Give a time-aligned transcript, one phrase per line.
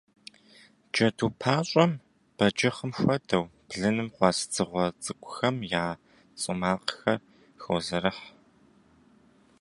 [0.91, 1.91] Джэду пащӏэм,
[2.37, 5.87] бэджыхъым хуэдэу, блыным къуэс дзыгъуэ цӏыкӏухэм я
[6.41, 7.19] цӏу макъхэр
[7.61, 8.23] хозэрыхь.